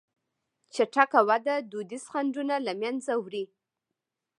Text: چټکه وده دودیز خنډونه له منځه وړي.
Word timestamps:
چټکه 0.73 1.19
وده 1.29 1.55
دودیز 1.71 2.03
خنډونه 2.11 2.55
له 2.65 2.73
منځه 2.81 3.13
وړي. 3.23 3.45